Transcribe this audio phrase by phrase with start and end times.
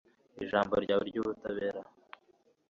[0.43, 1.81] ijambo ryawe ry'ubutabera